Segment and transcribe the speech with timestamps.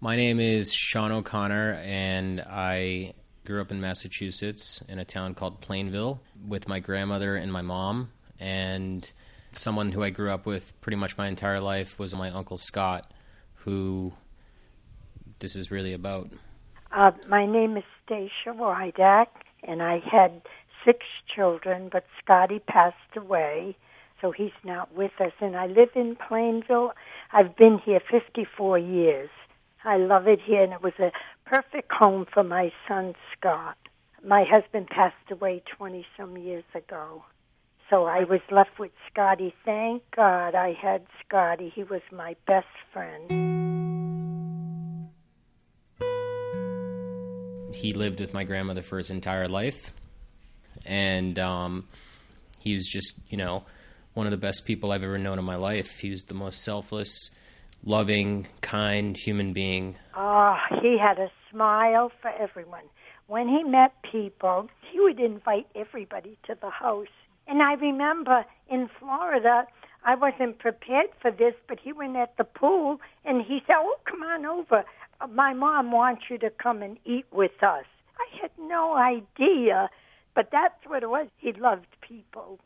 [0.00, 3.14] My name is Sean O'Connor, and I
[3.46, 8.10] grew up in Massachusetts in a town called Plainville with my grandmother and my mom.
[8.38, 9.10] And
[9.52, 13.10] someone who I grew up with pretty much my entire life was my uncle Scott,
[13.54, 14.12] who
[15.38, 16.28] this is really about.
[16.92, 19.28] Uh, my name is Stacia Wydak,
[19.62, 20.42] and I had
[20.84, 23.74] six children, but Scotty passed away,
[24.20, 25.32] so he's not with us.
[25.40, 26.92] And I live in Plainville.
[27.32, 29.30] I've been here 54 years.
[29.86, 31.12] I love it here, and it was a
[31.44, 33.78] perfect home for my son Scott.
[34.24, 37.24] My husband passed away 20 some years ago.
[37.88, 39.54] So I was left with Scotty.
[39.64, 41.72] Thank God I had Scotty.
[41.72, 43.30] He was my best friend.
[47.72, 49.92] He lived with my grandmother for his entire life.
[50.84, 51.86] And um,
[52.58, 53.64] he was just, you know,
[54.14, 56.00] one of the best people I've ever known in my life.
[56.00, 57.30] He was the most selfless,
[57.86, 59.96] loving, kind human being.
[60.16, 62.84] Oh, he had a smile for everyone.
[63.28, 67.06] When he met people, he would invite everybody to the house.
[67.46, 69.66] And I remember in Florida,
[70.04, 73.96] I wasn't prepared for this, but he went at the pool and he said, Oh,
[74.04, 74.84] come on over.
[75.32, 77.84] My mom wants you to come and eat with us.
[78.18, 79.88] I had no idea,
[80.34, 81.28] but that's what it was.
[81.38, 82.58] He loved people.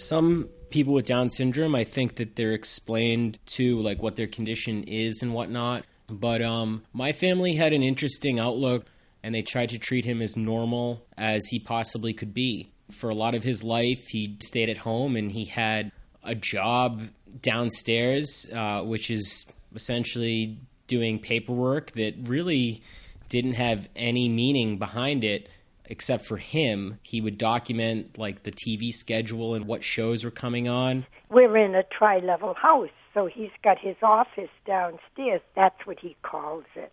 [0.00, 4.84] Some people with Down syndrome, I think that they're explained to like what their condition
[4.84, 5.84] is and whatnot.
[6.08, 8.86] But um, my family had an interesting outlook,
[9.22, 12.72] and they tried to treat him as normal as he possibly could be.
[12.90, 15.92] For a lot of his life, he stayed at home and he had
[16.24, 17.02] a job
[17.40, 20.58] downstairs, uh, which is essentially
[20.88, 22.82] doing paperwork that really
[23.28, 25.48] didn't have any meaning behind it
[25.90, 30.68] except for him, he would document like the TV schedule and what shows were coming
[30.68, 31.04] on.
[31.28, 35.42] We're in a tri level house, so he's got his office downstairs.
[35.56, 36.92] That's what he calls it.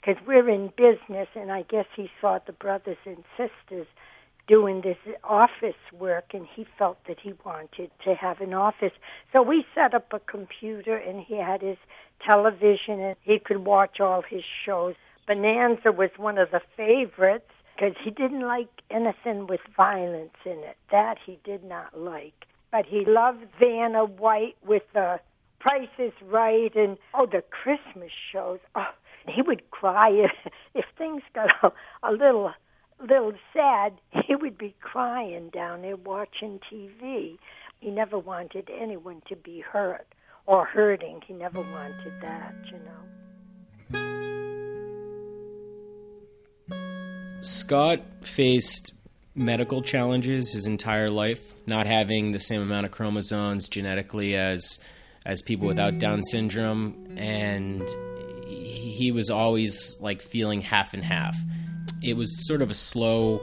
[0.00, 3.88] Because we're in business, and I guess he saw the brothers and sisters
[4.46, 8.92] doing this office work, and he felt that he wanted to have an office.
[9.32, 11.78] So we set up a computer, and he had his
[12.24, 14.94] television, and he could watch all his shows.
[15.26, 20.76] Bonanza was one of the favorites because he didn't like anything with violence in it.
[20.90, 22.46] That he did not like.
[22.72, 25.20] But he loved Vanna White with the
[25.60, 28.58] Price is Right and oh the Christmas shows.
[28.74, 28.90] Oh,
[29.28, 31.72] he would cry if, if things got a,
[32.08, 32.52] a little
[33.00, 33.94] little sad.
[34.26, 37.38] He would be crying down there watching TV.
[37.80, 40.06] He never wanted anyone to be hurt
[40.46, 41.20] or hurting.
[41.26, 43.15] He never wanted that, you know.
[47.46, 48.92] Scott faced
[49.36, 54.80] medical challenges his entire life, not having the same amount of chromosomes genetically as
[55.24, 57.82] as people without Down syndrome, and
[58.46, 61.36] he was always like feeling half and half.
[62.02, 63.40] It was sort of a slow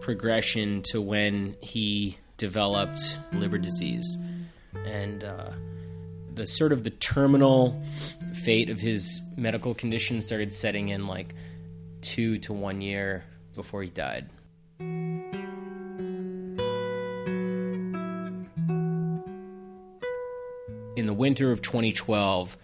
[0.00, 4.18] progression to when he developed liver disease,
[4.84, 5.50] and uh,
[6.34, 7.82] the sort of the terminal
[8.44, 11.34] fate of his medical condition started setting in like
[12.02, 13.24] two to one year
[13.54, 14.28] before he died.
[20.94, 22.56] In the winter of 2012,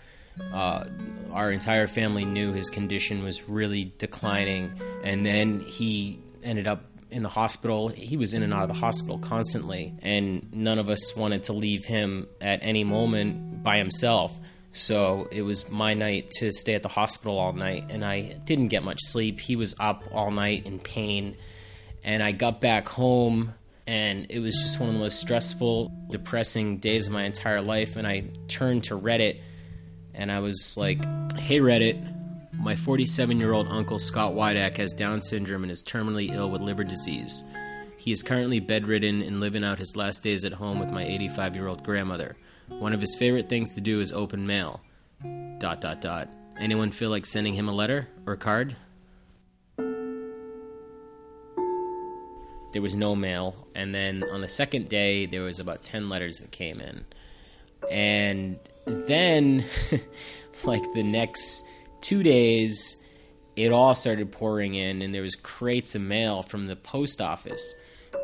[0.52, 0.84] uh,
[1.32, 4.72] our entire family knew his condition was really declining,
[5.02, 7.88] and then he ended up in the hospital.
[7.88, 11.52] He was in and out of the hospital constantly, and none of us wanted to
[11.52, 14.36] leave him at any moment by himself.
[14.72, 18.68] So it was my night to stay at the hospital all night, and I didn't
[18.68, 19.40] get much sleep.
[19.40, 21.36] He was up all night in pain,
[22.04, 23.54] and I got back home,
[23.86, 27.96] and it was just one of the most stressful, depressing days of my entire life.
[27.96, 29.40] And I turned to Reddit,
[30.14, 31.02] and I was like,
[31.38, 31.96] "Hey Reddit,
[32.58, 36.60] my 47 year old uncle Scott Wydak has Down syndrome and is terminally ill with
[36.60, 37.44] liver disease.
[37.98, 41.54] He is currently bedridden and living out his last days at home with my 85
[41.54, 42.36] year old grandmother."
[42.68, 44.80] One of his favorite things to do is open mail.
[45.58, 46.28] Dot dot dot.
[46.60, 48.76] Anyone feel like sending him a letter or a card?
[52.72, 56.40] There was no mail, and then on the second day there was about 10 letters
[56.40, 57.04] that came in.
[57.90, 59.64] And then,
[60.64, 61.64] like the next
[62.00, 62.96] two days,
[63.56, 67.74] it all started pouring in, and there was crates of mail from the post office.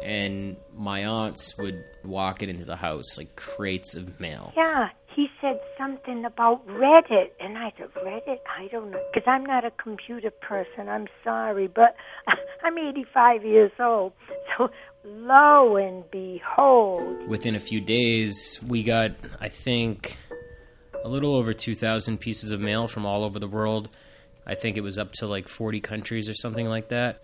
[0.05, 4.53] And my aunts would walk it into the house, like crates of mail.
[4.55, 8.39] Yeah, he said something about Reddit, and I said, Reddit?
[8.59, 10.89] I don't know, because I'm not a computer person.
[10.89, 11.97] I'm sorry, but
[12.65, 14.13] I'm 85 years old.
[14.57, 14.71] So
[15.05, 17.27] lo and behold.
[17.27, 20.17] Within a few days, we got, I think,
[21.05, 23.89] a little over 2,000 pieces of mail from all over the world.
[24.47, 27.21] I think it was up to like 40 countries or something like that.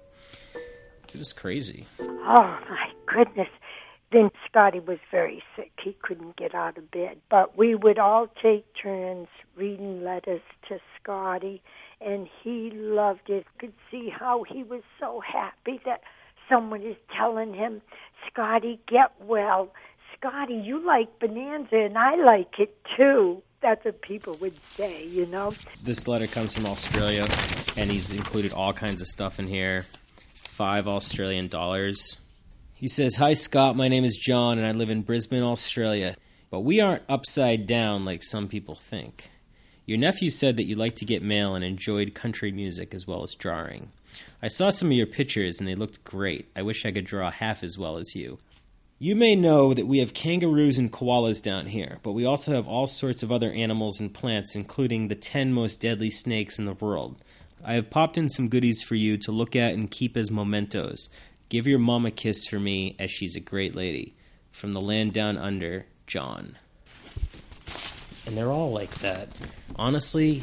[1.13, 1.87] It was crazy.
[2.23, 3.49] Oh, my goodness.
[4.13, 5.71] Then Scotty was very sick.
[5.83, 7.19] He couldn't get out of bed.
[7.31, 11.63] But we would all take turns reading letters to Scotty,
[12.01, 13.47] and he loved it.
[13.59, 16.03] Could see how he was so happy that
[16.49, 17.83] someone is telling him,
[18.27, 19.73] Scotty, get well.
[20.17, 23.43] Scotty, you like Bonanza, and I like it too.
[23.63, 25.53] That's what people would say, you know.
[25.83, 27.29] This letter comes from Australia,
[27.77, 29.87] and he's included all kinds of stuff in here.
[30.61, 32.19] Five Australian dollars.
[32.75, 33.77] He says, Hi, Scott.
[33.77, 36.17] My name is John, and I live in Brisbane, Australia.
[36.51, 39.31] But we aren't upside down like some people think.
[39.87, 43.23] Your nephew said that you liked to get mail and enjoyed country music as well
[43.23, 43.91] as drawing.
[44.43, 46.51] I saw some of your pictures and they looked great.
[46.55, 48.37] I wish I could draw half as well as you.
[48.99, 52.69] You may know that we have kangaroos and koalas down here, but we also have
[52.69, 56.75] all sorts of other animals and plants, including the 10 most deadly snakes in the
[56.75, 57.17] world.
[57.63, 61.09] I have popped in some goodies for you to look at and keep as mementos.
[61.49, 64.15] Give your mom a kiss for me, as she's a great lady.
[64.51, 66.57] From the land down under, John.
[68.27, 69.29] And they're all like that.
[69.77, 70.43] Honestly,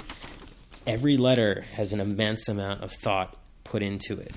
[0.86, 4.34] every letter has an immense amount of thought put into it.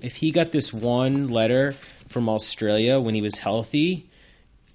[0.00, 1.72] If he got this one letter
[2.08, 4.10] from Australia when he was healthy,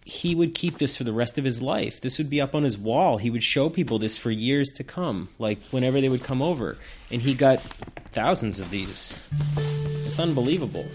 [0.05, 2.01] he would keep this for the rest of his life.
[2.01, 3.17] This would be up on his wall.
[3.17, 6.77] He would show people this for years to come, like whenever they would come over.
[7.11, 7.59] And he got
[8.11, 9.27] thousands of these.
[10.05, 10.87] It's unbelievable.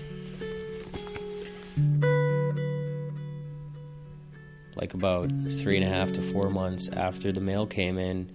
[4.77, 8.31] Like about three and a half to four months after the mail came in,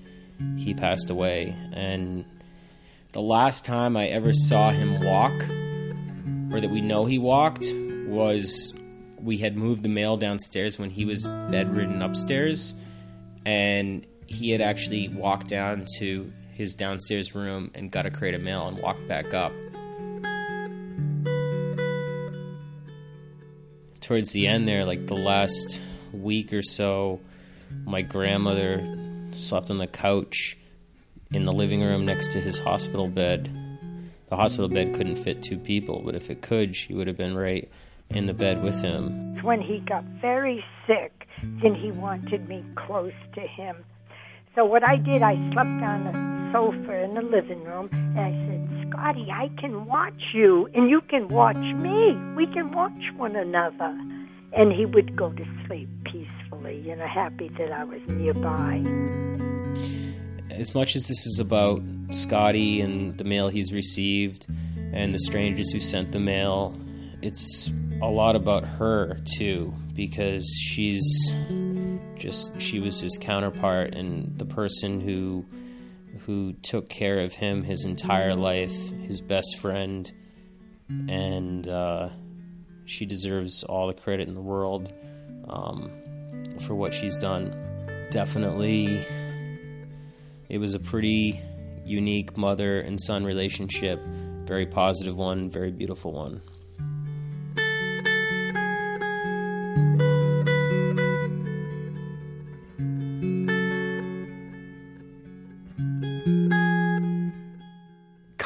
[0.58, 1.56] he passed away.
[1.74, 2.24] And
[3.12, 5.34] the last time I ever saw him walk,
[6.54, 7.66] or that we know he walked,
[8.08, 8.79] was
[9.22, 12.74] we had moved the mail downstairs when he was bedridden upstairs,
[13.46, 18.42] and he had actually walked down to his downstairs room and got a crate of
[18.42, 19.52] mail and walked back up.
[24.02, 25.80] Towards the end, there, like the last
[26.12, 27.20] week or so,
[27.86, 28.98] my grandmother
[29.32, 30.58] slept on the couch
[31.32, 33.52] in the living room next to his hospital bed.
[34.30, 37.36] The hospital bed couldn't fit two people, but if it could, she would have been
[37.36, 37.70] right
[38.10, 39.42] in the bed with him.
[39.44, 41.28] When he got very sick,
[41.62, 43.78] then he wanted me close to him.
[44.56, 48.32] So what I did, I slept on the sofa in the living room, and I
[48.48, 52.18] said, Scotty, I can watch you, and you can watch me.
[52.36, 53.98] We can watch one another.
[54.54, 58.84] And he would go to sleep peacefully, you know, happy that I was nearby
[60.60, 64.46] as much as this is about Scotty and the mail he's received
[64.92, 66.76] and the strangers who sent the mail,
[67.22, 67.72] it's
[68.02, 71.04] a lot about her too because she's
[72.16, 75.46] just she was his counterpart and the person who
[76.26, 80.12] who took care of him his entire life, his best friend,
[80.88, 82.10] and uh,
[82.86, 84.92] she deserves all the credit in the world
[85.48, 85.92] um,
[86.66, 87.56] for what she's done.
[88.12, 89.06] Definitely
[90.50, 91.42] it was a pretty
[91.86, 94.00] unique mother and son relationship,
[94.46, 96.42] very positive one, very beautiful one.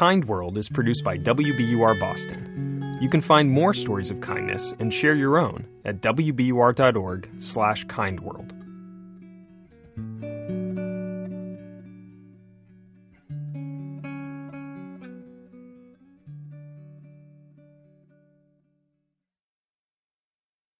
[0.03, 2.97] Kind World is produced by WBUR Boston.
[2.99, 8.52] You can find more stories of kindness and share your own at wbur.org/kindworld.